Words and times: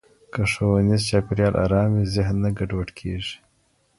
که 0.33 0.41
ښوونیز 0.51 1.01
چاپېریال 1.09 1.53
ارام 1.63 1.89
وي، 1.95 2.05
ذهن 2.15 2.35
نه 2.43 2.49
ګډوډ 2.57 2.89
کېږي. 2.99 3.35